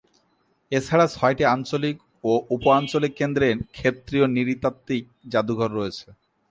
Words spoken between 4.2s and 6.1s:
নৃতাত্ত্বিক জাদুঘর রয়েছে।